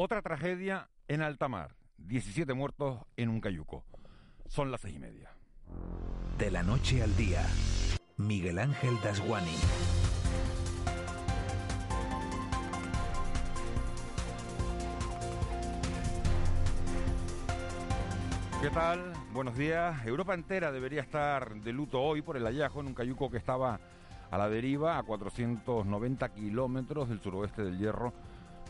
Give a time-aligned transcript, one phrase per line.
[0.00, 1.74] Otra tragedia en alta mar.
[1.96, 3.84] 17 muertos en un cayuco.
[4.46, 5.32] Son las seis y media.
[6.38, 7.44] De la noche al día,
[8.16, 9.56] Miguel Ángel Dasguani.
[18.62, 19.12] ¿Qué tal?
[19.32, 20.06] Buenos días.
[20.06, 23.80] Europa entera debería estar de luto hoy por el hallazgo en un cayuco que estaba
[24.30, 28.12] a la deriva a 490 kilómetros del suroeste del Hierro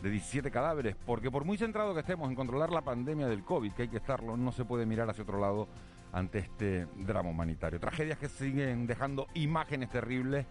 [0.01, 3.71] de 17 cadáveres, porque por muy centrado que estemos en controlar la pandemia del COVID,
[3.73, 5.67] que hay que estarlo, no se puede mirar hacia otro lado
[6.11, 7.79] ante este drama humanitario.
[7.79, 10.45] Tragedias que siguen dejando imágenes terribles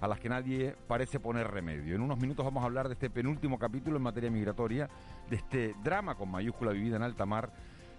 [0.00, 1.94] a las que nadie parece poner remedio.
[1.94, 4.88] En unos minutos vamos a hablar de este penúltimo capítulo en materia migratoria,
[5.28, 7.50] de este drama con mayúscula vivida en alta mar,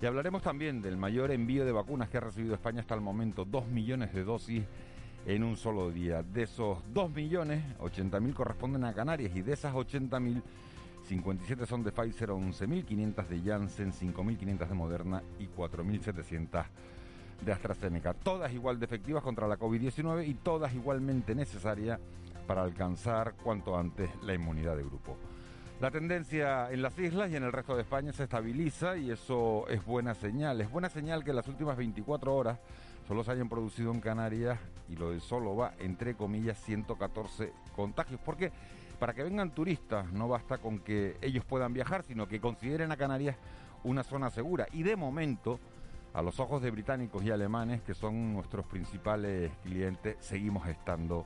[0.02, 3.44] y hablaremos también del mayor envío de vacunas que ha recibido España hasta el momento,
[3.44, 4.64] dos millones de dosis
[5.26, 6.24] en un solo día.
[6.24, 10.42] De esos dos millones, 80.000 corresponden a Canarias y de esas 80.000
[11.10, 16.66] 57 son de Pfizer, 11.500 de Janssen, 5.500 de Moderna y 4.700
[17.44, 18.14] de AstraZeneca.
[18.14, 22.00] Todas igual de efectivas contra la COVID-19 y todas igualmente necesarias
[22.46, 25.18] para alcanzar cuanto antes la inmunidad de grupo.
[25.82, 29.68] La tendencia en las islas y en el resto de España se estabiliza y eso
[29.68, 30.62] es buena señal.
[30.62, 32.60] Es buena señal que en las últimas 24 horas
[33.10, 38.22] solo se hayan producido en Canarias, y lo de solo va entre comillas, 114 contagios.
[38.24, 38.52] Porque
[39.00, 42.98] para que vengan turistas no basta con que ellos puedan viajar, sino que consideren a
[42.98, 43.36] Canarias
[43.84, 44.68] una zona segura.
[44.74, 45.60] Y de momento,
[46.14, 51.26] a los ojos de británicos y alemanes, que son nuestros principales clientes, seguimos estando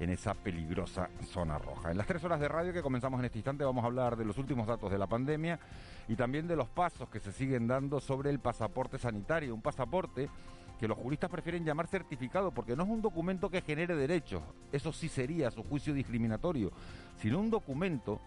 [0.00, 1.90] en esa peligrosa zona roja.
[1.90, 4.24] En las tres horas de radio que comenzamos en este instante vamos a hablar de
[4.24, 5.60] los últimos datos de la pandemia
[6.08, 10.30] y también de los pasos que se siguen dando sobre el pasaporte sanitario, un pasaporte
[10.78, 14.92] que los juristas prefieren llamar certificado porque no es un documento que genere derechos, eso
[14.92, 16.70] sí sería su juicio discriminatorio,
[17.16, 18.20] sino un documento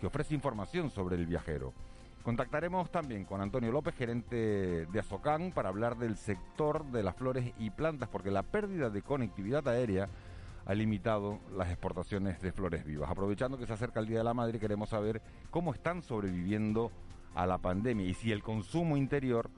[0.00, 1.72] que ofrece información sobre el viajero.
[2.22, 7.52] Contactaremos también con Antonio López, gerente de Azocán, para hablar del sector de las flores
[7.58, 10.08] y plantas, porque la pérdida de conectividad aérea
[10.66, 13.08] ha limitado las exportaciones de flores vivas.
[13.08, 16.90] Aprovechando que se acerca el Día de la Madre, queremos saber cómo están sobreviviendo
[17.36, 19.48] a la pandemia y si el consumo interior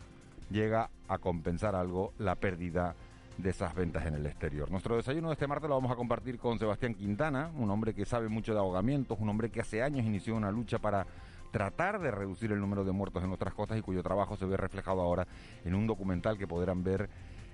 [0.51, 2.95] llega a compensar algo la pérdida
[3.39, 4.71] de esas ventas en el exterior.
[4.71, 8.05] Nuestro desayuno de este martes lo vamos a compartir con Sebastián Quintana, un hombre que
[8.05, 11.07] sabe mucho de ahogamientos, un hombre que hace años inició una lucha para
[11.53, 14.57] tratar de reducir el número de muertos en nuestras costas y cuyo trabajo se ve
[14.57, 15.27] reflejado ahora
[15.65, 17.09] en un documental que podrán ver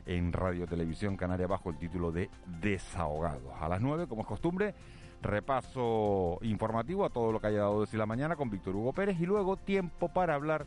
[0.06, 2.28] en Radio Televisión Canaria bajo el título de
[2.61, 3.53] Desahogados.
[3.61, 4.75] A las 9, como es costumbre,
[5.22, 8.93] repaso informativo a todo lo que haya dado de sí la mañana con Víctor Hugo
[8.93, 10.66] Pérez y luego tiempo para hablar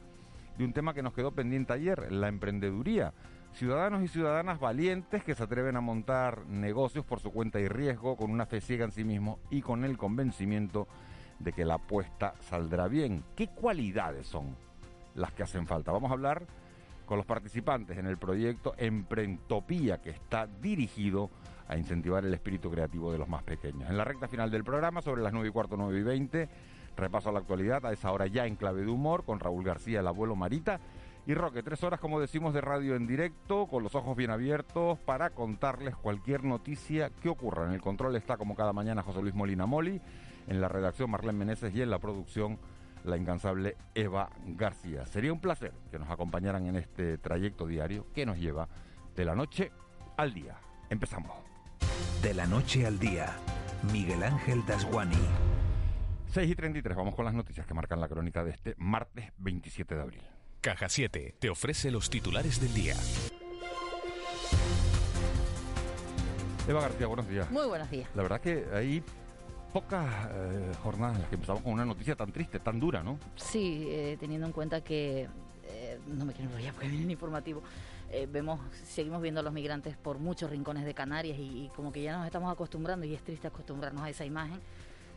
[0.57, 3.13] de un tema que nos quedó pendiente ayer, la emprendeduría.
[3.53, 8.15] Ciudadanos y ciudadanas valientes que se atreven a montar negocios por su cuenta y riesgo,
[8.17, 10.87] con una fe ciega en sí mismos y con el convencimiento
[11.39, 13.23] de que la apuesta saldrá bien.
[13.35, 14.55] ¿Qué cualidades son
[15.15, 15.91] las que hacen falta?
[15.91, 16.45] Vamos a hablar
[17.05, 21.29] con los participantes en el proyecto Emprentopía, que está dirigido
[21.67, 23.89] a incentivar el espíritu creativo de los más pequeños.
[23.89, 26.49] En la recta final del programa, sobre las 9 y cuarto, 9 y 20,
[26.97, 30.01] repaso a la actualidad a esa hora ya en clave de humor con Raúl García,
[30.01, 30.79] el abuelo Marita
[31.27, 34.97] y Roque, tres horas, como decimos, de radio en directo, con los ojos bien abiertos,
[34.99, 37.65] para contarles cualquier noticia que ocurra.
[37.65, 39.99] En el control está, como cada mañana, José Luis Molina Moli,
[40.47, 42.57] en la redacción Marlene Meneses y en la producción
[43.03, 45.05] la incansable Eva García.
[45.05, 48.69] Sería un placer que nos acompañaran en este trayecto diario que nos lleva
[49.13, 49.71] de la noche
[50.15, 50.55] al día.
[50.89, 51.33] Empezamos.
[52.21, 53.35] De la noche al día,
[53.91, 55.46] Miguel Ángel Dasguani.
[56.33, 59.95] 6 y 33, vamos con las noticias que marcan la crónica de este martes 27
[59.95, 60.21] de abril.
[60.61, 62.95] Caja 7 te ofrece los titulares del día.
[66.67, 67.49] Eva García, buenos días.
[67.49, 68.09] Muy buenos días.
[68.13, 69.01] La verdad que hay
[69.71, 73.17] pocas eh, jornadas en las que empezamos con una noticia tan triste, tan dura, ¿no?
[73.35, 75.29] Sí, eh, teniendo en cuenta que,
[75.69, 77.63] eh, no me quiero enrollar porque viene el informativo,
[78.09, 81.91] eh, vemos, seguimos viendo a los migrantes por muchos rincones de Canarias y, y como
[81.91, 84.59] que ya nos estamos acostumbrando y es triste acostumbrarnos a esa imagen,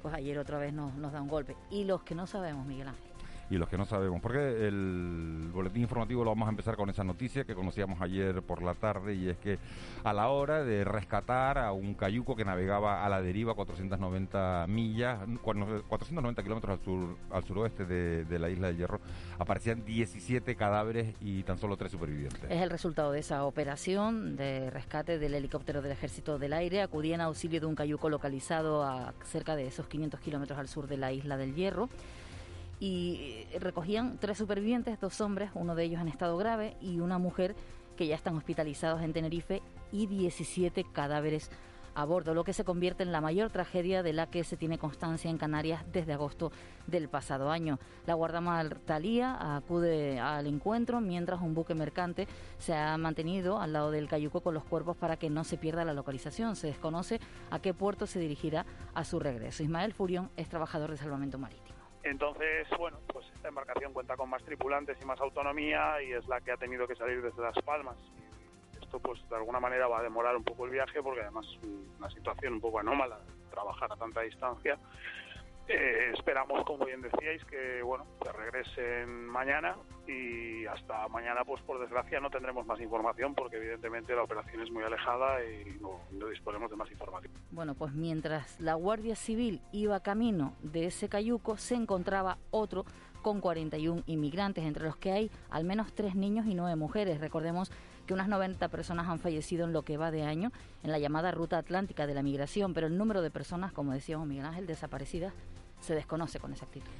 [0.02, 1.56] pues ayer otra vez nos, nos da un golpe.
[1.70, 3.09] Y los que no sabemos, Miguel Ángel,
[3.50, 4.20] y los que no sabemos.
[4.22, 8.62] Porque el boletín informativo lo vamos a empezar con esa noticia que conocíamos ayer por
[8.62, 9.58] la tarde y es que
[10.04, 15.18] a la hora de rescatar a un cayuco que navegaba a la deriva 490 millas,
[15.42, 19.00] 490 kilómetros al, sur, al suroeste de, de la isla del Hierro,
[19.38, 22.44] aparecían 17 cadáveres y tan solo tres supervivientes.
[22.48, 26.82] Es el resultado de esa operación de rescate del helicóptero del Ejército del Aire.
[26.82, 30.86] Acudía en auxilio de un cayuco localizado a cerca de esos 500 kilómetros al sur
[30.86, 31.88] de la isla del Hierro
[32.80, 37.54] y recogían tres supervivientes, dos hombres, uno de ellos en estado grave y una mujer
[37.96, 39.62] que ya están hospitalizados en Tenerife
[39.92, 41.50] y 17 cadáveres
[41.94, 44.78] a bordo, lo que se convierte en la mayor tragedia de la que se tiene
[44.78, 46.52] constancia en Canarias desde agosto
[46.86, 47.78] del pasado año.
[48.06, 52.28] La Guardamar Talía acude al encuentro mientras un buque mercante
[52.58, 55.84] se ha mantenido al lado del Cayuco con los cuerpos para que no se pierda
[55.84, 56.56] la localización.
[56.56, 59.62] Se desconoce a qué puerto se dirigirá a su regreso.
[59.62, 61.69] Ismael Furión es trabajador de salvamento marítimo.
[62.02, 66.40] Entonces, bueno, pues esta embarcación cuenta con más tripulantes y más autonomía y es la
[66.40, 67.96] que ha tenido que salir desde Las Palmas.
[68.80, 71.62] Esto, pues, de alguna manera va a demorar un poco el viaje porque además es
[71.98, 73.18] una situación un poco anómala
[73.50, 74.78] trabajar a tanta distancia
[75.70, 79.76] eh, esperamos, como bien decíais, que bueno, que regresen mañana
[80.06, 84.70] y hasta mañana, pues por desgracia, no tendremos más información porque evidentemente la operación es
[84.70, 87.32] muy alejada y no, no disponemos de más información.
[87.50, 92.84] Bueno, pues mientras la Guardia Civil iba camino de ese cayuco, se encontraba otro
[93.22, 97.20] con 41 inmigrantes, entre los que hay al menos tres niños y nueve mujeres.
[97.20, 97.70] Recordemos
[98.06, 100.50] que unas 90 personas han fallecido en lo que va de año
[100.82, 104.26] en la llamada Ruta Atlántica de la Migración, pero el número de personas, como decíamos
[104.26, 105.32] Miguel Ángel, desaparecidas
[105.80, 106.90] se desconoce con exactitud.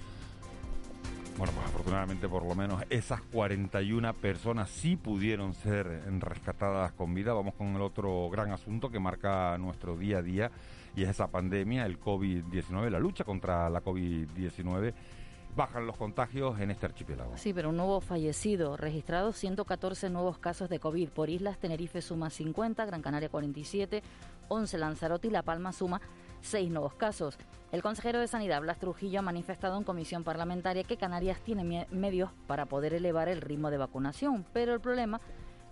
[1.36, 5.86] Bueno, pues afortunadamente por lo menos esas 41 personas sí pudieron ser
[6.20, 7.32] rescatadas con vida.
[7.32, 10.50] Vamos con el otro gran asunto que marca nuestro día a día
[10.94, 14.92] y es esa pandemia, el COVID-19, la lucha contra la COVID-19
[15.56, 17.36] bajan los contagios en este archipiélago.
[17.36, 22.30] Sí, pero un nuevo fallecido, registrado 114 nuevos casos de COVID por islas, Tenerife suma
[22.30, 24.02] 50, Gran Canaria 47,
[24.48, 26.00] 11 Lanzarote y La Palma suma
[26.42, 27.38] 6 nuevos casos.
[27.72, 32.30] El consejero de Sanidad, Blas Trujillo, ha manifestado en comisión parlamentaria que Canarias tiene medios
[32.46, 35.20] para poder elevar el ritmo de vacunación, pero el problema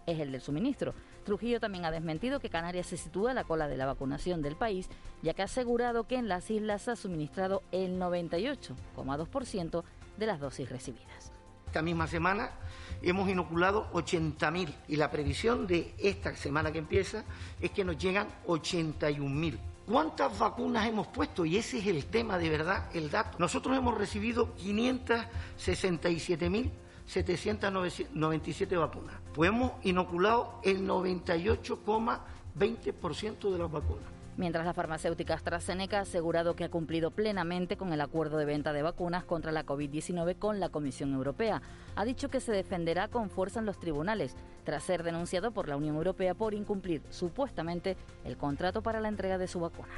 [0.06, 0.94] es el del suministro.
[1.25, 4.56] Trujillo también ha desmentido que Canarias se sitúa a la cola de la vacunación del
[4.56, 4.88] país,
[5.23, 9.85] ya que ha asegurado que en las islas ha suministrado el 98,2%
[10.17, 11.32] de las dosis recibidas.
[11.67, 12.50] Esta misma semana
[13.03, 17.25] hemos inoculado 80.000 y la previsión de esta semana que empieza
[17.61, 19.59] es que nos llegan 81.000.
[19.90, 21.46] ¿Cuántas vacunas hemos puesto?
[21.46, 23.38] Y ese es el tema de verdad, el dato.
[23.38, 26.70] Nosotros hemos recibido 567.000
[27.08, 29.17] 797 vacunas.
[29.35, 34.18] Pues hemos inoculado el 98,20% de las vacunas.
[34.38, 38.73] Mientras la farmacéutica AstraZeneca ha asegurado que ha cumplido plenamente con el acuerdo de venta
[38.73, 41.61] de vacunas contra la COVID-19 con la Comisión Europea.
[41.96, 45.76] Ha dicho que se defenderá con fuerza en los tribunales, tras ser denunciado por la
[45.76, 49.93] Unión Europea por incumplir supuestamente el contrato para la entrega de su vacuna.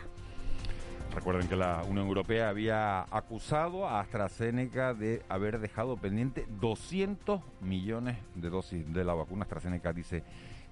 [1.14, 8.16] Recuerden que la Unión Europea había acusado a AstraZeneca de haber dejado pendiente 200 millones
[8.36, 9.42] de dosis de la vacuna.
[9.42, 10.22] AstraZeneca dice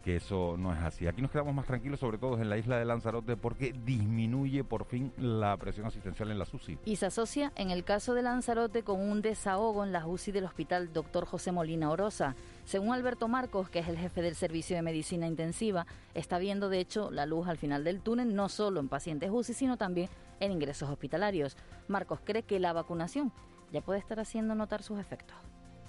[0.02, 1.06] que eso no es así.
[1.06, 4.84] Aquí nos quedamos más tranquilos, sobre todo en la isla de Lanzarote, porque disminuye por
[4.84, 6.78] fin la presión asistencial en la UCI.
[6.84, 10.44] Y se asocia en el caso de Lanzarote con un desahogo en la UCI del
[10.44, 11.24] hospital Dr.
[11.26, 12.36] José Molina Orosa.
[12.64, 16.80] Según Alberto Marcos, que es el jefe del Servicio de Medicina Intensiva, está viendo de
[16.80, 20.08] hecho la luz al final del túnel, no solo en pacientes UCI, sino también
[20.40, 21.56] en ingresos hospitalarios.
[21.88, 23.32] Marcos cree que la vacunación
[23.72, 25.36] ya puede estar haciendo notar sus efectos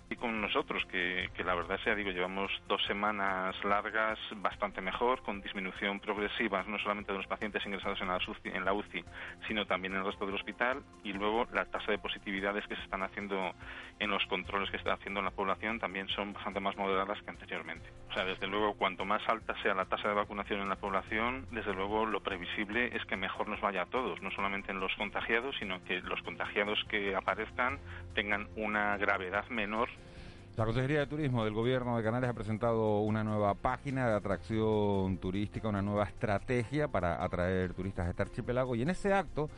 [0.10, 5.42] y con nosotros, que, la verdad sea, digo, llevamos dos semanas largas bastante mejor, con
[5.42, 9.04] disminución progresiva, no solamente de los pacientes ingresados en la, UCI, en la UCI,
[9.48, 12.82] sino también en el resto del hospital, y luego la tasa de positividades que se
[12.82, 13.54] están haciendo
[14.00, 17.22] en los controles que se está haciendo en la población también son bastante más moderadas
[17.22, 17.90] que anteriormente.
[18.10, 21.46] O sea, desde luego, cuanto más alta sea la tasa de vacunación en la población,
[21.52, 24.94] desde luego lo previsible es que mejor nos vaya a todos, no solamente en los
[24.96, 27.80] contagiados, sino que los contagiados que aparezcan
[28.16, 29.90] tengan una gravedad menor
[30.56, 35.18] la Consejería de Turismo del Gobierno de Canarias ha presentado una nueva página de atracción
[35.18, 38.76] turística, una nueva estrategia para atraer turistas a este archipiélago.
[38.76, 39.50] Y en ese acto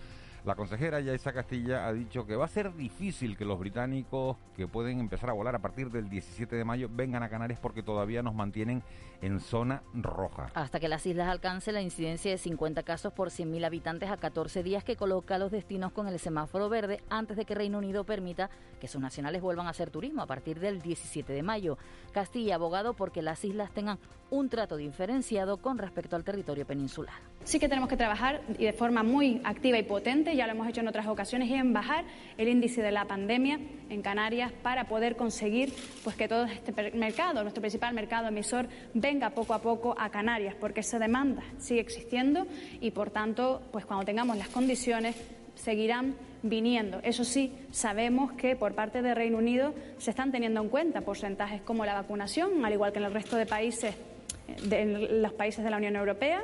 [0.43, 4.67] la consejera Yaisa Castilla ha dicho que va a ser difícil que los británicos que
[4.67, 8.23] pueden empezar a volar a partir del 17 de mayo vengan a Canarias porque todavía
[8.23, 8.81] nos mantienen
[9.21, 10.49] en zona roja.
[10.55, 14.63] Hasta que las islas alcancen la incidencia de 50 casos por 100.000 habitantes a 14
[14.63, 18.49] días que coloca los destinos con el semáforo verde antes de que Reino Unido permita
[18.79, 21.77] que sus nacionales vuelvan a hacer turismo a partir del 17 de mayo.
[22.13, 23.99] Castilla abogado porque las islas tengan
[24.31, 27.13] un trato diferenciado con respecto al territorio peninsular.
[27.43, 30.67] Sí que tenemos que trabajar y de forma muy activa y potente, ya lo hemos
[30.67, 32.05] hecho en otras ocasiones, y en bajar
[32.37, 33.59] el índice de la pandemia
[33.89, 35.73] en Canarias para poder conseguir
[36.03, 40.55] pues, que todo este mercado, nuestro principal mercado emisor, venga poco a poco a Canarias,
[40.59, 42.47] porque esa demanda sigue existiendo
[42.79, 45.15] y, por tanto, pues cuando tengamos las condiciones,
[45.55, 46.99] seguirán viniendo.
[47.03, 51.61] Eso sí, sabemos que por parte del Reino Unido se están teniendo en cuenta porcentajes
[51.61, 53.95] como la vacunación, al igual que en el resto de países,
[54.63, 54.85] de
[55.21, 56.43] los países de la Unión Europea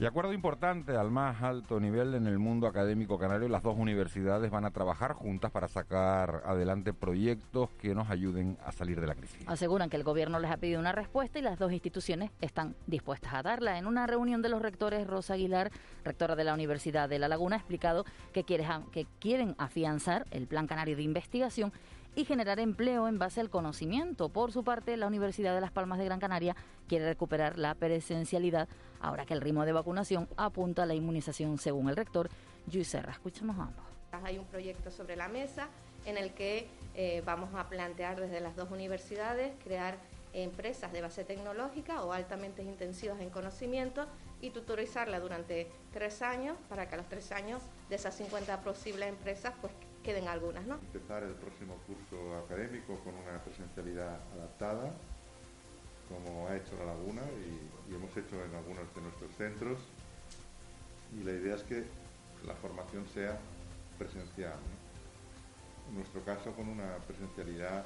[0.00, 4.48] y acuerdo importante al más alto nivel en el mundo académico canario, las dos universidades
[4.48, 9.16] van a trabajar juntas para sacar adelante proyectos que nos ayuden a salir de la
[9.16, 9.42] crisis.
[9.48, 13.34] Aseguran que el gobierno les ha pedido una respuesta y las dos instituciones están dispuestas
[13.34, 13.76] a darla.
[13.76, 15.72] En una reunión de los rectores, Rosa Aguilar,
[16.04, 20.68] rectora de la Universidad de La Laguna, ha explicado que, que quieren afianzar el Plan
[20.68, 21.72] Canario de Investigación
[22.18, 24.28] y generar empleo en base al conocimiento.
[24.28, 26.56] Por su parte, la Universidad de Las Palmas de Gran Canaria
[26.88, 28.68] quiere recuperar la presencialidad
[29.00, 32.28] ahora que el ritmo de vacunación apunta a la inmunización según el rector
[32.72, 33.12] Luis Serra.
[33.12, 33.84] Escuchamos ambos.
[34.24, 35.68] Hay un proyecto sobre la mesa
[36.06, 39.96] en el que eh, vamos a plantear desde las dos universidades crear
[40.32, 44.06] empresas de base tecnológica o altamente intensivas en conocimiento
[44.40, 49.08] y tutorizarla durante tres años para que a los tres años de esas 50 posibles
[49.08, 49.72] empresas pues
[50.94, 54.90] Empezar el próximo curso académico con una presencialidad adaptada,
[56.08, 59.78] como ha hecho La Laguna y, hemos hecho en algunos de nuestros centros.
[61.12, 61.84] Y la idea es que
[62.46, 63.38] la formación sea
[63.98, 64.56] presencial.
[65.90, 67.84] En nuestro caso, con una presencialidad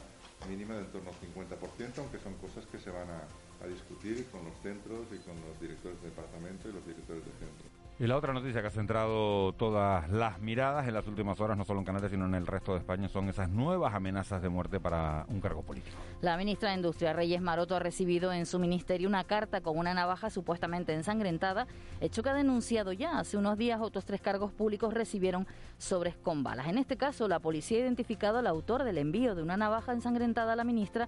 [0.49, 4.27] mínima de en torno al 50%, aunque son cosas que se van a, a discutir
[4.31, 7.82] con los centros y con los directores de departamento y los directores de centro.
[8.03, 11.65] Y la otra noticia que ha centrado todas las miradas en las últimas horas, no
[11.65, 14.81] solo en Canarias, sino en el resto de España, son esas nuevas amenazas de muerte
[14.81, 15.97] para un cargo político.
[16.21, 19.95] La ministra de Industria, Reyes Maroto, ha recibido en su ministerio una carta con una
[19.95, 21.69] navaja supuestamente ensangrentada,
[22.01, 23.21] hecho que ha denunciado ya.
[23.21, 25.47] Hace unos días otros tres cargos públicos recibieron
[25.79, 26.67] sobres con balas.
[26.67, 30.55] En este caso, la policía ha identificado al autor del envío de una navaja ensangrentada
[30.55, 31.07] a la ministra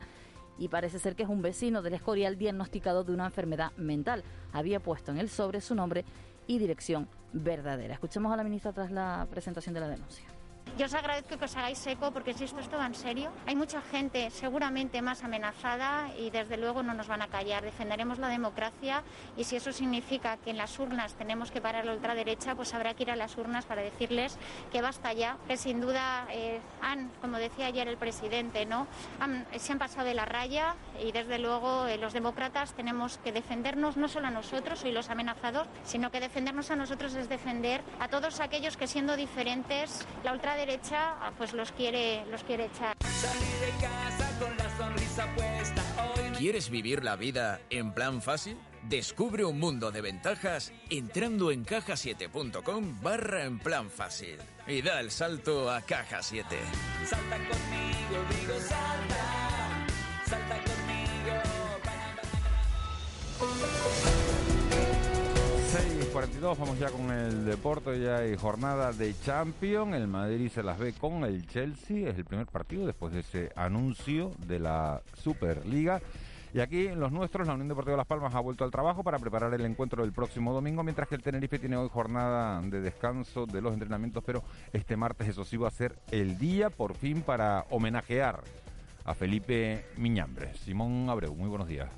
[0.59, 4.23] y parece ser que es un vecino del Escorial diagnosticado de una enfermedad mental.
[4.53, 6.05] Había puesto en el sobre su nombre
[6.47, 7.95] y dirección verdadera.
[7.95, 10.34] Escuchemos a la ministra tras la presentación de la denuncia.
[10.77, 13.55] Yo os agradezco que os hagáis eco porque si esto es todo en serio, hay
[13.55, 17.63] mucha gente seguramente más amenazada y desde luego no nos van a callar.
[17.63, 19.05] Defenderemos la democracia
[19.37, 22.95] y si eso significa que en las urnas tenemos que parar la ultraderecha, pues habrá
[22.95, 24.37] que ir a las urnas para decirles
[24.73, 28.89] que basta ya, que sin duda eh, han, como decía ayer el presidente, ¿no?
[29.57, 33.97] se han pasado de la raya y desde luego eh, los demócratas tenemos que defendernos
[33.97, 38.09] no solo a nosotros y los amenazados, sino que defendernos a nosotros es defender a
[38.09, 42.97] todos aquellos que siendo diferentes la ultraderecha derecha ah, pues los quiere, los quiere echar.
[46.39, 48.57] ¿Quieres vivir la vida en plan fácil?
[48.83, 55.11] Descubre un mundo de ventajas entrando en cajasiete.com barra en plan fácil y da el
[55.11, 56.57] salto a Caja 7.
[57.07, 58.94] Salta conmigo, digo salta,
[66.15, 70.79] 42, vamos ya con el deporte, ya hay jornada de Champions, el Madrid se las
[70.79, 76.01] ve con el Chelsea, es el primer partido después de ese anuncio de la Superliga.
[76.55, 79.53] Y aquí los nuestros, la Unión Deportiva Las Palmas ha vuelto al trabajo para preparar
[79.55, 83.61] el encuentro del próximo domingo, mientras que el Tenerife tiene hoy jornada de descanso de
[83.61, 87.67] los entrenamientos, pero este martes eso sí va a ser el día por fin para
[87.71, 88.41] homenajear
[89.05, 90.55] a Felipe Miñambre.
[90.55, 91.91] Simón Abreu, muy buenos días.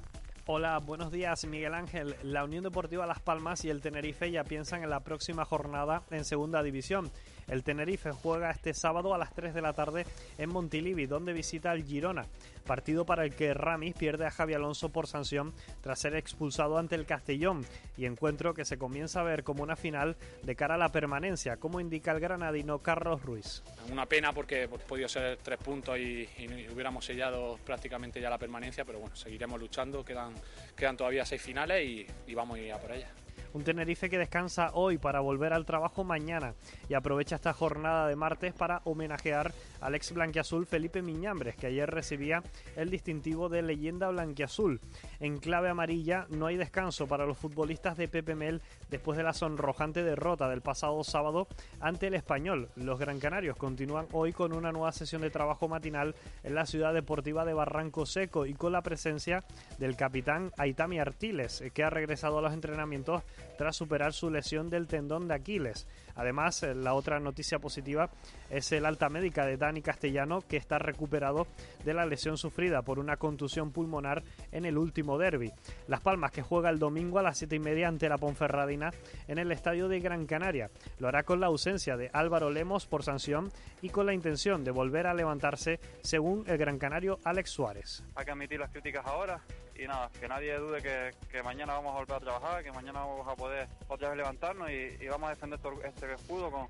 [0.48, 2.14] Hola, buenos días Miguel Ángel.
[2.22, 6.24] La Unión Deportiva Las Palmas y el Tenerife ya piensan en la próxima jornada en
[6.24, 7.10] Segunda División.
[7.48, 10.04] El Tenerife juega este sábado a las 3 de la tarde
[10.38, 12.26] en Montilivi, donde visita al Girona,
[12.66, 16.96] partido para el que Ramis pierde a Javi Alonso por sanción tras ser expulsado ante
[16.96, 17.64] el Castellón
[17.96, 21.56] y encuentro que se comienza a ver como una final de cara a la permanencia,
[21.56, 23.62] como indica el granadino Carlos Ruiz.
[23.92, 26.28] Una pena porque hemos podido ser tres puntos y,
[26.72, 30.34] hubiéramos sellado prácticamente ya la permanencia, pero bueno, seguiremos luchando, quedan,
[30.74, 33.25] quedan todavía seis finales y, y vamos a ir a por ellas.
[33.56, 36.52] Un Tenerife que descansa hoy para volver al trabajo mañana
[36.90, 41.90] y aprovecha esta jornada de martes para homenajear al ex blanquiazul Felipe Miñambres, que ayer
[41.90, 42.42] recibía
[42.76, 44.78] el distintivo de leyenda blanquiazul.
[45.20, 48.60] En clave amarilla no hay descanso para los futbolistas de Pepe Mel
[48.90, 51.48] después de la sonrojante derrota del pasado sábado
[51.80, 52.68] ante el español.
[52.76, 56.92] Los Gran Canarios continúan hoy con una nueva sesión de trabajo matinal en la ciudad
[56.92, 59.44] deportiva de Barranco Seco y con la presencia
[59.78, 63.22] del capitán Aitami Artiles, que ha regresado a los entrenamientos
[63.56, 65.86] tras superar su lesión del tendón de Aquiles.
[66.14, 68.10] Además, eh, la otra noticia positiva
[68.50, 71.46] es el alta médica de Dani Castellano, que está recuperado
[71.84, 74.22] de la lesión sufrida por una contusión pulmonar
[74.52, 75.52] en el último derby.
[75.88, 78.90] Las Palmas, que juega el domingo a las 7 y media ante la Ponferradina
[79.28, 80.70] en el estadio de Gran Canaria.
[80.98, 83.50] Lo hará con la ausencia de Álvaro Lemos por sanción
[83.82, 88.04] y con la intención de volver a levantarse, según el gran canario Alex Suárez.
[88.14, 89.40] Hay que admitir las críticas ahora
[89.78, 93.26] y nada, que nadie dude que, mañana vamos a volver a trabajar, que mañana vamos
[93.28, 96.68] a poder otra vez levantarnos y, vamos a defender este escudo con,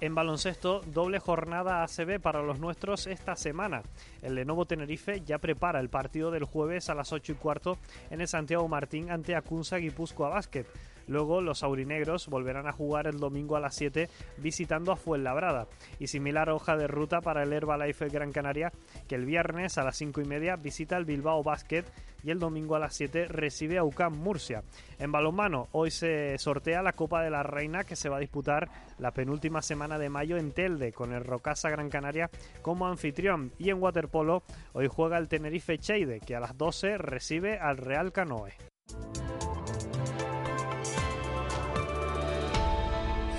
[0.00, 3.82] En baloncesto, doble jornada ACB para los nuestros esta semana.
[4.20, 7.78] El Lenovo Tenerife ya prepara el partido del jueves a las 8 y cuarto
[8.10, 10.66] en el Santiago Martín ante Acunza Guipúzcoa Basket.
[11.08, 15.66] Luego los aurinegros volverán a jugar el domingo a las 7 visitando a Fuenlabrada.
[15.98, 18.72] Y similar hoja de ruta para el Herbalife Gran Canaria,
[19.08, 21.84] que el viernes a las 5 y media visita el Bilbao Basket
[22.22, 24.62] y el domingo a las 7 recibe a UCAM Murcia.
[24.98, 28.68] En balonmano, hoy se sortea la Copa de la Reina que se va a disputar
[28.98, 32.30] la penúltima semana de mayo en Telde, con el Rocasa Gran Canaria
[32.62, 33.52] como anfitrión.
[33.58, 38.12] Y en waterpolo, hoy juega el Tenerife Cheide, que a las 12 recibe al Real
[38.12, 38.71] Canoe.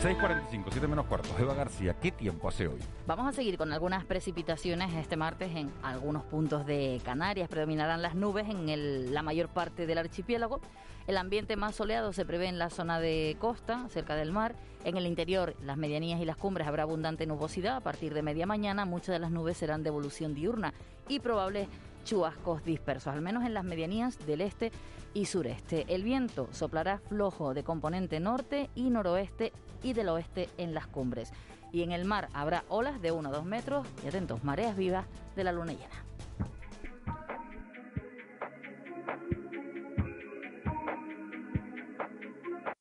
[0.04, 1.30] 6.45, 7 menos cuarto.
[1.40, 2.78] Eva García, ¿qué tiempo hace hoy?
[3.08, 7.48] Vamos a seguir con algunas precipitaciones este martes en algunos puntos de Canarias.
[7.48, 10.60] Predominarán las nubes en la mayor parte del archipiélago.
[11.08, 14.58] El ambiente más soleado se prevé en la zona de costa, cerca del mar.
[14.84, 17.78] En el interior, las medianías y las cumbres habrá abundante nubosidad.
[17.78, 20.74] A partir de media mañana, muchas de las nubes serán de evolución diurna
[21.08, 21.70] y probables
[22.04, 24.74] chubascos dispersos, al menos en las medianías del este
[25.14, 25.86] y sureste.
[25.88, 31.32] El viento soplará flojo de componente norte y noroeste y del oeste en las cumbres.
[31.72, 35.06] Y en el mar habrá olas de 1 a 2 metros y atentos, mareas vivas
[35.36, 36.04] de la luna llena.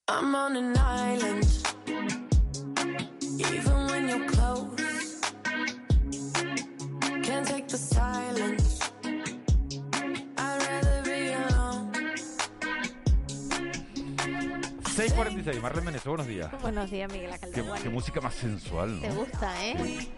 [0.09, 0.35] I'm
[15.03, 16.49] 6.46, Marlene Meneso, buenos días.
[16.63, 17.51] Buenos días, Miguel Ángel.
[17.53, 19.03] Qué, música más sensual, ¿no?
[19.03, 20.13] Te gusta, ¿eh?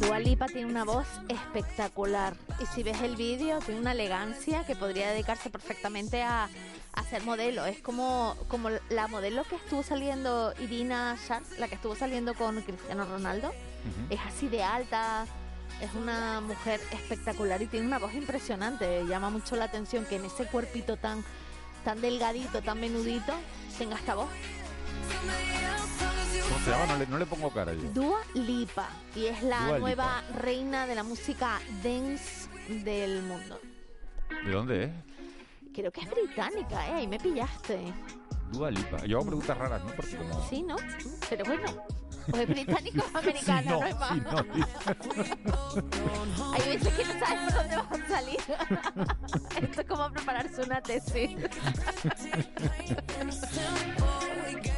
[0.00, 5.10] Dualipa tiene una voz espectacular y si ves el vídeo tiene una elegancia que podría
[5.12, 6.48] dedicarse perfectamente a,
[6.94, 7.64] a ser modelo.
[7.64, 12.60] Es como, como la modelo que estuvo saliendo Irina Sharp, la que estuvo saliendo con
[12.62, 13.52] Cristiano Ronaldo.
[14.10, 15.26] Es así de alta,
[15.80, 19.04] es una mujer espectacular y tiene una voz impresionante.
[19.06, 21.24] Llama mucho la atención que en ese cuerpito tan
[21.84, 23.32] tan delgadito, tan menudito,
[23.78, 24.28] tenga esta voz.
[26.48, 27.04] ¿Cómo se llama?
[27.08, 27.88] No le, pongo cara yo.
[27.92, 28.88] Dua Lipa.
[29.14, 33.60] Y es la nueva reina de la música dance del mundo.
[34.44, 34.90] ¿De dónde es?
[35.74, 36.92] Creo que es británica, ¿eh?
[36.94, 37.92] Ahí me pillaste.
[38.52, 39.04] Dua Lipa.
[39.06, 39.92] Yo hago preguntas raras, ¿no?
[39.94, 40.48] Porque como...
[40.48, 40.76] Sí, ¿no?
[41.28, 41.66] Pero bueno.
[42.32, 44.12] O es británico o americano, no, es más.
[46.54, 48.38] Hay veces que no sabes por dónde vas a salir.
[49.62, 51.30] Esto es como prepararse una tesis.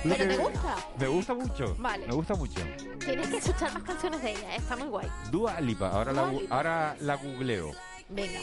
[0.02, 0.76] ¿Pero te gusta?
[0.98, 1.74] Me gusta mucho.
[1.78, 2.06] Vale.
[2.06, 2.61] Me gusta mucho.
[3.00, 5.08] Tienes que escuchar más canciones de ella, está muy guay.
[5.30, 7.72] Dua Lipa, ahora, la, ahora la googleo.
[8.12, 8.40] Venga.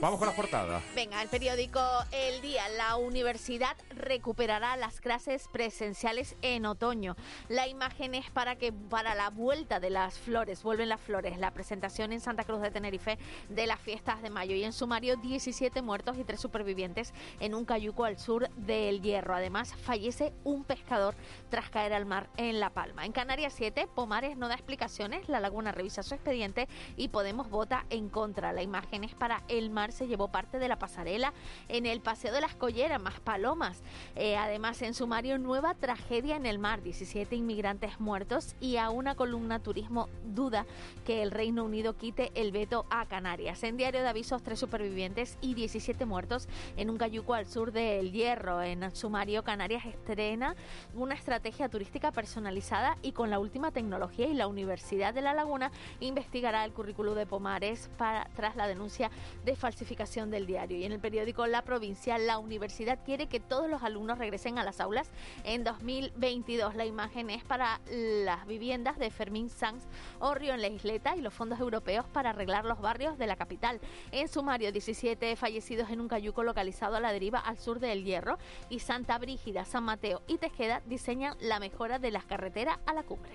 [0.00, 0.82] Vamos con las portadas.
[0.96, 2.68] Venga, el periódico El Día.
[2.70, 7.14] La universidad recuperará las clases presenciales en otoño.
[7.48, 11.52] La imagen es para que para la vuelta de las flores, vuelven las flores, la
[11.52, 13.16] presentación en Santa Cruz de Tenerife
[13.48, 17.64] de las fiestas de mayo y en sumario 17 muertos y 3 supervivientes en un
[17.64, 19.36] cayuco al sur del Hierro.
[19.36, 21.14] Además, fallece un pescador
[21.48, 23.06] tras caer al mar en La Palma.
[23.06, 27.86] En Canarias 7, Pomares no da explicaciones, La Laguna revisa su expediente y Podemos vota
[27.90, 28.52] en contra.
[28.52, 31.34] La imágenes para El Mar se llevó parte de la pasarela
[31.68, 33.82] en el Paseo de las Colleras, más palomas.
[34.16, 39.14] Eh, además, en sumario, nueva tragedia en el mar, 17 inmigrantes muertos y a una
[39.14, 40.64] columna turismo duda
[41.04, 43.62] que el Reino Unido quite el veto a Canarias.
[43.62, 48.10] En diario de avisos, tres supervivientes y 17 muertos en un cayuco al sur del
[48.10, 48.62] Hierro.
[48.62, 50.56] En sumario, Canarias estrena
[50.94, 55.70] una estrategia turística personalizada y con la última tecnología y la Universidad de La Laguna
[56.00, 59.10] investigará el currículo de Pomares para, tras la denuncia
[59.44, 60.78] de falsificación del diario.
[60.78, 64.64] Y en el periódico La Provincia, la universidad quiere que todos los alumnos regresen a
[64.64, 65.10] las aulas
[65.44, 66.74] en 2022.
[66.74, 69.84] La imagen es para las viviendas de Fermín Sanz
[70.18, 73.80] Orrio en la isleta y los fondos europeos para arreglar los barrios de la capital.
[74.10, 78.38] En sumario, 17 fallecidos en un cayuco localizado a la deriva al sur del Hierro
[78.68, 83.02] y Santa Brígida, San Mateo y Tejeda diseñan la mejora de las carreteras a la
[83.02, 83.32] cumbre.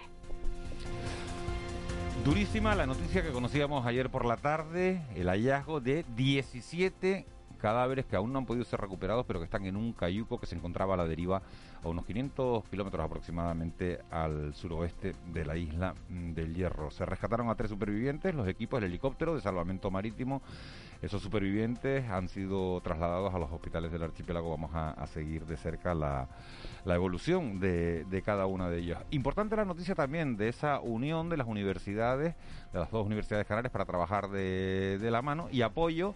[2.27, 7.25] Durísima la noticia que conocíamos ayer por la tarde, el hallazgo de 17
[7.57, 10.45] cadáveres que aún no han podido ser recuperados, pero que están en un cayuco que
[10.45, 11.41] se encontraba a la deriva
[11.83, 16.91] a unos 500 kilómetros aproximadamente al suroeste de la isla mm, del Hierro.
[16.91, 20.41] Se rescataron a tres supervivientes, los equipos del helicóptero de salvamento marítimo.
[21.01, 24.49] Esos supervivientes han sido trasladados a los hospitales del archipiélago.
[24.49, 26.27] Vamos a, seguir de cerca la,
[26.85, 29.03] evolución de, cada una de ellas.
[29.11, 32.35] Importante la noticia también de esa unión de las universidades,
[32.73, 36.15] de las dos universidades canarias, para trabajar de la mano y apoyo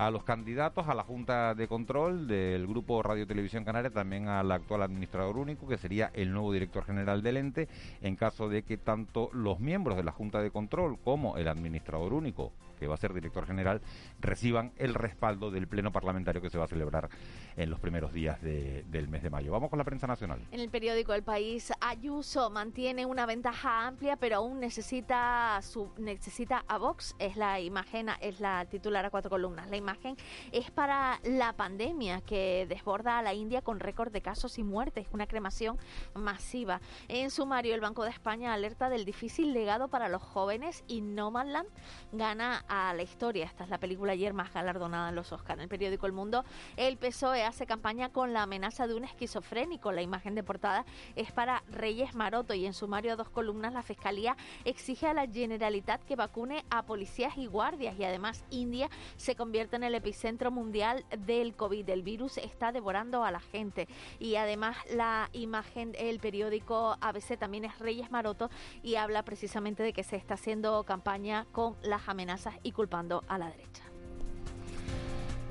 [0.00, 4.50] a los candidatos a la Junta de Control del Grupo Radio Televisión Canaria, también al
[4.50, 7.68] actual administrador único, que sería el nuevo director general del ente,
[8.00, 12.14] en caso de que tanto los miembros de la Junta de Control como el administrador
[12.14, 13.82] único que va a ser director general,
[14.20, 17.10] reciban el respaldo del Pleno Parlamentario que se va a celebrar
[17.56, 19.52] en los primeros días del mes de mayo.
[19.52, 20.40] Vamos con la prensa nacional.
[20.50, 26.64] En el periódico El País, Ayuso mantiene una ventaja amplia, pero aún necesita, su, necesita
[26.68, 27.14] a Vox.
[27.18, 29.68] Es la imagen, es la titular a cuatro columnas.
[29.70, 30.16] La imagen
[30.52, 35.06] es para la pandemia que desborda a la India con récord de casos y muertes,
[35.12, 35.78] una cremación
[36.14, 36.80] masiva.
[37.08, 41.68] En sumario, el Banco de España alerta del difícil legado para los jóvenes y Nomadland
[42.12, 43.44] gana a la historia.
[43.44, 45.58] Esta es la película ayer más galardonada en los Oscars.
[45.58, 46.44] En el periódico El Mundo,
[46.76, 49.92] el PSOE hace campaña con la amenaza de un esquizofrénico.
[49.92, 50.84] La imagen de portada
[51.16, 55.26] es para Reyes Maroto y en sumario a dos columnas la Fiscalía exige a la
[55.26, 60.50] Generalitat que vacune a policías y guardias y además India se convierte en el epicentro
[60.50, 61.88] mundial del COVID.
[61.88, 67.64] El virus está devorando a la gente y además la imagen, el periódico ABC también
[67.64, 68.50] es Reyes Maroto
[68.82, 73.38] y habla precisamente de que se está haciendo campaña con las amenazas y culpando a
[73.38, 73.89] la derecha.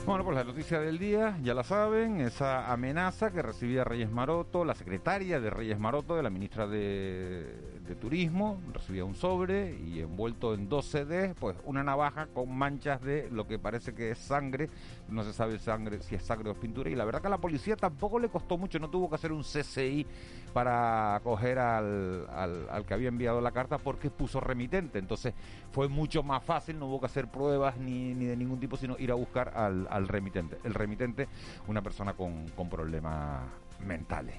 [0.10, 4.66] Bueno, pues la noticia del día, ya la saben, esa amenaza que recibía Reyes Maroto,
[4.66, 10.54] la secretaria de Reyes Maroto, de la ministra de, Turismo, recibía un sobre y envuelto
[10.56, 14.70] en dos CDs, pues una navaja con manchas de lo que parece que es sangre,
[15.10, 17.38] no se sabe sangre si es sangre o pintura, y la verdad que a la
[17.38, 20.08] policía tampoco le costó mucho, no tuvo que hacer un CCI
[20.54, 25.00] para coger al, al, que había enviado la carta porque puso remitente.
[25.00, 25.34] Entonces
[25.72, 28.98] fue mucho más fácil, no hubo que hacer pruebas ni, ni de ningún tipo, sino
[28.98, 30.58] ir a buscar al, al remitente.
[30.64, 31.28] El remitente,
[31.68, 33.44] una persona con, problemas
[33.86, 34.36] mentales.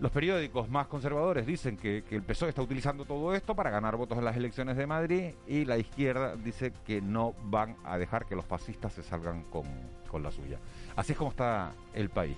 [0.00, 3.96] Los periódicos más conservadores dicen que, que, el PSOE está utilizando todo esto para ganar
[3.96, 8.26] votos en las elecciones de Madrid y la izquierda dice que no van a dejar
[8.26, 9.64] que los fascistas se salgan con,
[10.08, 10.58] con la suya.
[10.96, 12.36] Así es como está el país.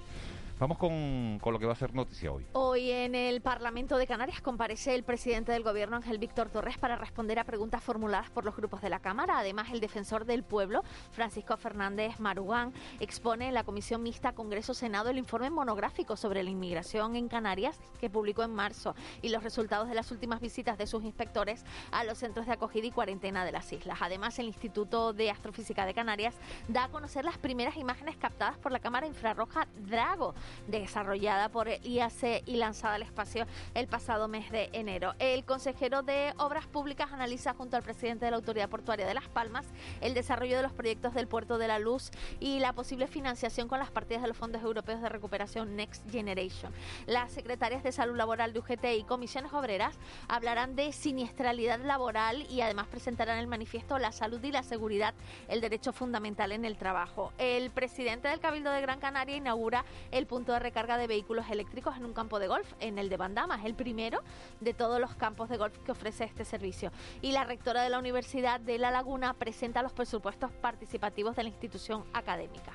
[0.64, 2.46] Vamos con, lo que va a ser noticia hoy.
[2.55, 6.96] Hoy en el Parlamento de Canarias comparece el presidente del Gobierno, Ángel Víctor Torres, para
[6.96, 9.38] responder a preguntas formuladas por los grupos de la Cámara.
[9.38, 15.18] Además, el defensor del pueblo, Francisco Fernández Marugán, expone en la Comisión Mixta Congreso-Senado el
[15.18, 19.94] informe monográfico sobre la inmigración en Canarias que publicó en marzo y los resultados de
[19.94, 23.70] las últimas visitas de sus inspectores a los centros de acogida y cuarentena de las
[23.70, 23.98] islas.
[24.00, 26.35] Además, el Instituto de Astrofísica de Canarias
[26.68, 30.35] da a conocer las primeras imágenes captadas por la cámara infrarroja Drago
[30.66, 35.14] desarrollada por el IAC y lanzada al espacio el pasado mes de enero.
[35.18, 39.28] El consejero de Obras Públicas analiza junto al presidente de la Autoridad Portuaria de Las
[39.28, 39.66] Palmas
[40.00, 43.78] el desarrollo de los proyectos del Puerto de la Luz y la posible financiación con
[43.78, 46.72] las partidas de los fondos europeos de recuperación Next Generation.
[47.06, 49.96] Las secretarias de Salud Laboral de UGT y comisiones obreras
[50.28, 55.14] hablarán de siniestralidad laboral y además presentarán el manifiesto La salud y la seguridad,
[55.48, 57.32] el derecho fundamental en el trabajo.
[57.38, 61.97] El presidente del Cabildo de Gran Canaria inaugura el punto de recarga de vehículos eléctricos
[61.97, 63.55] en un campo de golf, en el de Bandama.
[63.55, 64.20] Es el primero
[64.59, 66.90] de todos los campos de golf que ofrece este servicio.
[67.23, 71.51] Y la rectora de la Universidad de La Laguna presenta los presupuestos participativos de la
[71.51, 72.73] institución académica.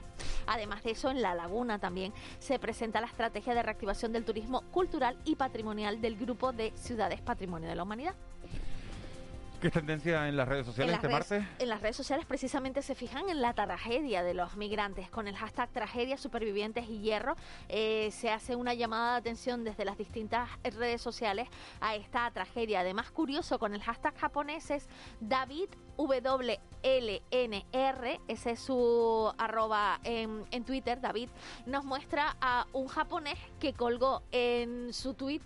[0.48, 4.62] Además de eso, en La Laguna también se presenta la estrategia de reactivación del turismo
[4.72, 8.16] cultural y patrimonial del Grupo de Ciudades Patrimonio de la Humanidad.
[9.60, 11.44] ¿Qué es tendencia en las redes sociales este martes?
[11.60, 15.10] En las redes sociales precisamente se fijan en la tragedia de los migrantes.
[15.10, 17.36] Con el hashtag tragedia, supervivientes y hierro
[17.68, 21.50] eh, se hace una llamada de atención desde las distintas redes sociales
[21.82, 22.80] a esta tragedia.
[22.80, 24.88] Además, curioso, con el hashtag japonés es
[25.20, 25.68] David
[25.98, 26.60] WLNR,
[28.30, 31.28] ese es su arroba en, en Twitter, David,
[31.66, 35.42] nos muestra a un japonés que colgó en su tweet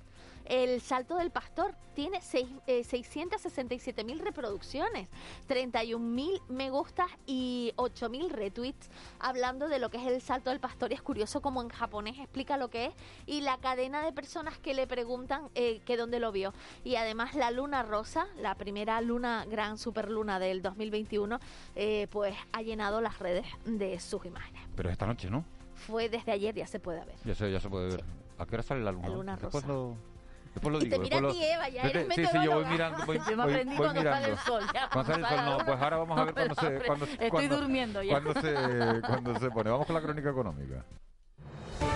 [0.45, 5.07] el Salto del Pastor tiene 667 eh, mil reproducciones,
[5.47, 10.49] 31 mil me gustas y 8 mil retweets hablando de lo que es el Salto
[10.49, 10.91] del Pastor.
[10.91, 12.93] Y es curioso como en japonés explica lo que es
[13.25, 16.53] y la cadena de personas que le preguntan eh, que dónde lo vio.
[16.83, 21.39] Y además la luna rosa, la primera luna, gran superluna del 2021,
[21.75, 24.61] eh, pues ha llenado las redes de sus imágenes.
[24.75, 25.45] Pero esta noche, ¿no?
[25.75, 27.15] Fue desde ayer, ya se puede ver.
[27.25, 28.03] Ya se, ya se puede ver.
[28.37, 29.09] ¿A qué hora sale la luna?
[29.09, 29.45] La luna rosa.
[29.45, 30.12] Después lo
[30.55, 30.79] Y digo.
[30.79, 33.17] te mira después a lo- ti, Eva, ya eres Sí, sí, yo voy mirando, voy,
[33.29, 35.57] Yo me voy- aprendí voy cuando sale el sol, ya, Cuando sale el sol, no,
[35.65, 36.79] pues ahora vamos a ver cuando se...
[36.85, 38.11] Cuando, estoy cuando- durmiendo ya.
[38.21, 39.69] Cuando se, cuando se pone.
[39.71, 40.85] Vamos con la crónica económica.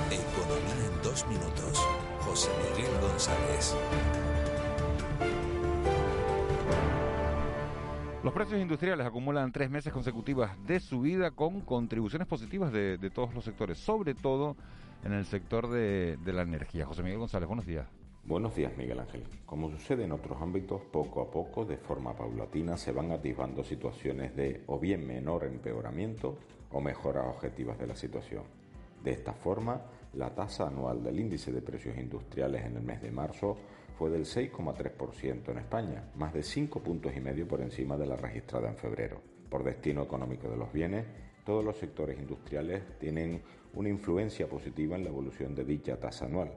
[0.10, 1.88] Economía en dos minutos.
[2.22, 3.76] José Miguel González.
[8.24, 13.34] Los precios industriales acumulan tres meses consecutivas de subida con contribuciones positivas de, de todos
[13.34, 14.58] los sectores, sobre todo
[15.06, 16.86] en el sector de, de la energía.
[16.86, 17.86] José Miguel González, buenos días.
[18.28, 19.24] Buenos días, Miguel Ángel.
[19.46, 24.36] Como sucede en otros ámbitos, poco a poco, de forma paulatina, se van atisbando situaciones
[24.36, 26.38] de o bien menor empeoramiento
[26.74, 28.44] o mejoras objetivas de la situación.
[29.02, 33.12] De esta forma, la tasa anual del índice de precios industriales en el mes de
[33.12, 33.56] marzo
[33.98, 38.18] fue del 6,3% en España, más de 5 puntos y medio por encima de la
[38.18, 39.22] registrada en febrero.
[39.50, 41.06] Por destino económico de los bienes,
[41.46, 43.42] todos los sectores industriales tienen
[43.74, 46.52] una influencia positiva en la evolución de dicha tasa anual.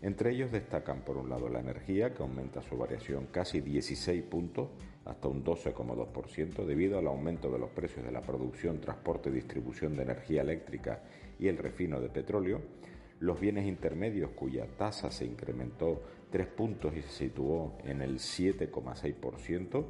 [0.00, 4.68] Entre ellos destacan por un lado la energía, que aumenta su variación casi 16 puntos
[5.04, 9.96] hasta un 12,2% debido al aumento de los precios de la producción, transporte y distribución
[9.96, 11.02] de energía eléctrica
[11.38, 12.60] y el refino de petróleo,
[13.20, 19.84] los bienes intermedios cuya tasa se incrementó 3 puntos y se situó en el 7,6%,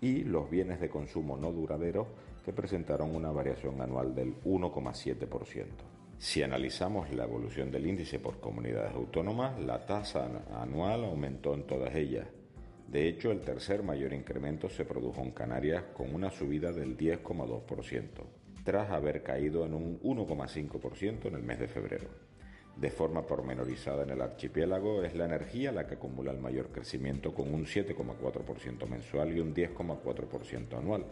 [0.00, 2.08] y los bienes de consumo no duraderos
[2.44, 5.95] que presentaron una variación anual del 1,7%.
[6.18, 11.94] Si analizamos la evolución del índice por comunidades autónomas, la tasa anual aumentó en todas
[11.94, 12.26] ellas.
[12.88, 18.08] De hecho, el tercer mayor incremento se produjo en Canarias con una subida del 10,2%,
[18.64, 22.08] tras haber caído en un 1,5% en el mes de febrero.
[22.76, 27.34] De forma pormenorizada en el archipiélago, es la energía la que acumula el mayor crecimiento
[27.34, 31.04] con un 7,4% mensual y un 10,4% anual,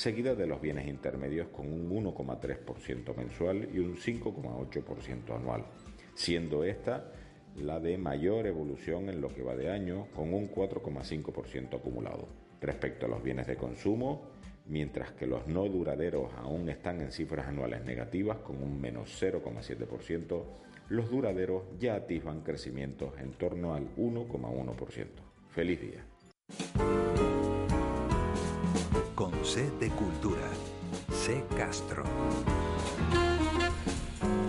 [0.00, 5.66] seguida de los bienes intermedios con un 1,3% mensual y un 5,8% anual,
[6.14, 7.12] siendo esta
[7.56, 12.28] la de mayor evolución en lo que va de año, con un 4,5% acumulado.
[12.60, 14.22] Respecto a los bienes de consumo,
[14.66, 20.44] mientras que los no duraderos aún están en cifras anuales negativas con un menos 0,7%,
[20.88, 25.06] los duraderos ya atisban crecimientos en torno al 1,1%.
[25.50, 27.29] Feliz día.
[29.20, 30.48] Con C de Cultura.
[31.12, 32.04] C Castro.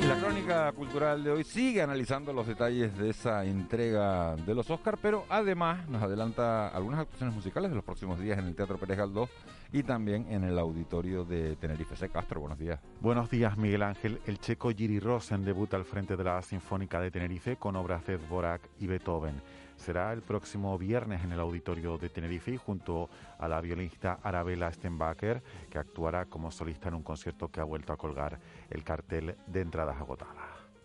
[0.08, 4.98] La crónica cultural de hoy sigue analizando los detalles de esa entrega de los Oscar,
[5.02, 8.98] pero además nos adelanta algunas actuaciones musicales de los próximos días en el Teatro Pérez
[8.98, 9.30] Galdós
[9.74, 11.98] y también en el auditorio de Tenerife.
[11.98, 12.08] C.
[12.08, 12.80] Castro, buenos días.
[13.02, 14.22] Buenos días, Miguel Ángel.
[14.26, 18.18] El checo Giri Rosen debuta al frente de la Sinfónica de Tenerife con obras de
[18.18, 19.42] Dvorak y Beethoven.
[19.82, 25.42] Será el próximo viernes en el auditorio de Tenerife junto a la violinista Arabella Stenbacher,
[25.72, 28.40] que actuará como solista en un concierto que ha vuelto a colgar
[28.70, 30.36] el cartel de entradas agotadas.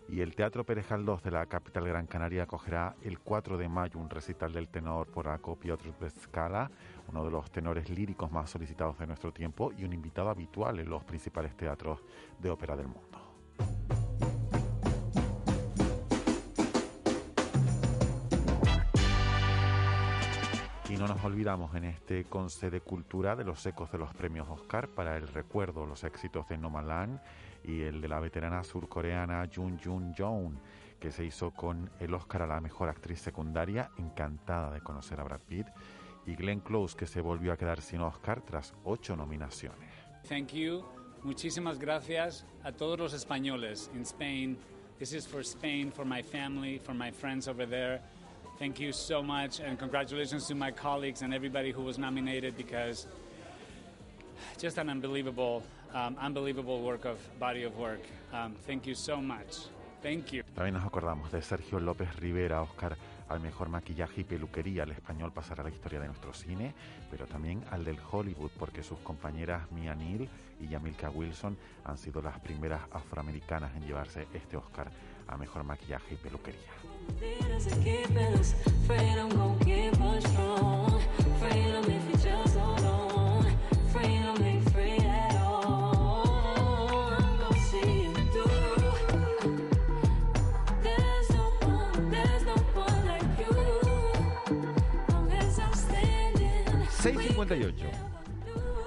[0.09, 3.99] Y el Teatro Pérez Galdós de la capital Gran Canaria acogerá el 4 de mayo
[3.99, 6.71] un recital del tenor polaco Piotr Beskala,
[7.07, 10.89] uno de los tenores líricos más solicitados de nuestro tiempo y un invitado habitual en
[10.89, 11.99] los principales teatros
[12.39, 13.96] de ópera del mundo.
[21.27, 25.27] Olvidamos en este Conce de Cultura de los ecos de los premios Oscar para el
[25.27, 27.19] recuerdo, los éxitos de Nomadland
[27.65, 30.57] y el de la veterana surcoreana Jun Jun Jeon,
[31.01, 35.25] que se hizo con el Oscar a la mejor actriz secundaria, encantada de conocer a
[35.25, 35.67] Brad Pitt,
[36.25, 39.89] y Glenn Close, que se volvió a quedar sin Oscar tras ocho nominaciones.
[40.29, 40.85] Thank you.
[41.23, 44.57] Muchísimas gracias a todos los españoles in Spain.
[44.97, 48.01] This is for Spain, for my family, for my friends over there.
[48.59, 53.05] Thank you so much, and congratulations to my colleagues and everybody who was nominated because
[54.57, 55.61] just an unbelievable,
[55.93, 58.01] um, unbelievable work of body of work.
[58.33, 59.69] Um, thank you so much.
[60.01, 60.43] Thank you.
[60.55, 62.97] También nos acordamos de Sergio López Rivera, Oscar
[63.29, 64.83] al mejor maquillaje y peluquería.
[64.83, 66.73] El español pasará a la historia de nuestro cine,
[67.11, 70.27] pero también al del Hollywood, porque sus compañeras Mia Neal
[70.59, 74.89] y Yamilka Wilson han sido las primeras afroamericanas en llevarse este Oscar
[75.27, 76.71] a mejor maquillaje y peluquería.
[97.07, 97.73] ...6.58...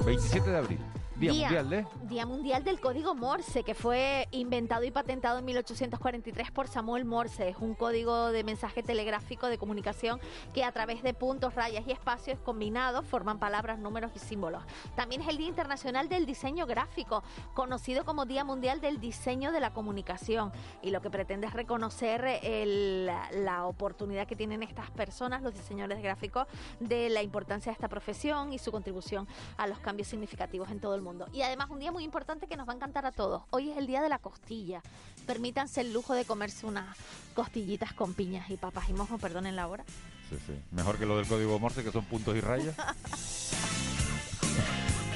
[0.00, 0.89] 27 de abril...
[1.20, 1.87] Día, Día Mundial de...
[2.09, 7.50] Día Mundial del Código Morse, que fue inventado y patentado en 1843 por Samuel Morse.
[7.50, 10.18] Es un código de mensaje telegráfico de comunicación
[10.54, 14.62] que a través de puntos, rayas y espacios combinados forman palabras, números y símbolos.
[14.96, 19.61] También es el Día Internacional del Diseño Gráfico, conocido como Día Mundial del Diseño de
[19.61, 20.52] la Comunicación.
[20.80, 26.02] Y lo que pretende es reconocer el, la oportunidad que tienen estas personas, los diseñadores
[26.02, 26.46] gráficos,
[26.78, 29.28] de la importancia de esta profesión y su contribución
[29.59, 31.10] a los cambios significativos en todo el mundo.
[31.33, 33.42] Y además un día muy importante que nos va a encantar a todos.
[33.51, 34.83] Hoy es el día de la costilla.
[35.27, 36.96] Permítanse el lujo de comerse unas
[37.35, 39.85] costillitas con piñas y papas y mojo, perdonen la hora.
[40.29, 40.55] Sí, sí.
[40.70, 42.75] Mejor que lo del código Morse, que son puntos y rayas.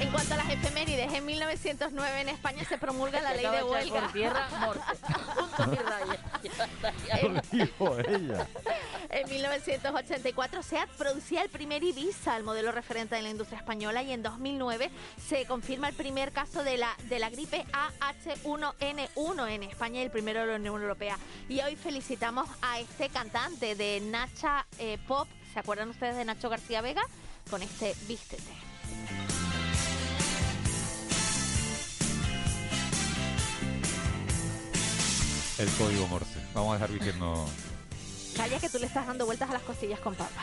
[0.01, 4.01] En cuanto a las efemérides, en 1909 en España se promulga la ley de huelga.
[4.01, 4.83] Por tierra, morte.
[5.37, 7.23] Puntos y rayas.
[7.23, 8.47] Lo dijo ella.
[9.11, 14.13] En 1984 SEAT producía el primer Ibiza, el modelo referente de la industria española, y
[14.13, 14.91] en 2009
[15.29, 17.65] se confirma el primer caso de la, de la gripe
[18.01, 21.17] AH1N1 en España y el primero de la Unión Europea.
[21.49, 26.49] Y hoy felicitamos a este cantante de Nacha eh, Pop, ¿se acuerdan ustedes de Nacho
[26.49, 27.03] García Vega?
[27.49, 28.53] Con este Vístete.
[35.59, 36.41] El código Morse.
[36.53, 37.47] Vamos a dejar Vicky no...
[38.37, 40.43] Calla que tú le estás dando vueltas a las costillas con papa.